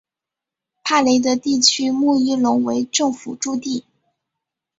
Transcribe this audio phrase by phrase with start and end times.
[0.83, 3.85] 帕雷德地区穆伊隆为政府驻地。